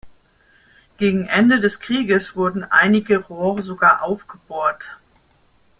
Gegen 0.97 1.27
Ende 1.27 1.59
des 1.59 1.79
Krieges 1.79 2.35
wurden 2.35 2.63
einige 2.63 3.17
Rohre 3.19 3.61
sogar 3.61 4.01
aufgebohrt. 4.01 4.97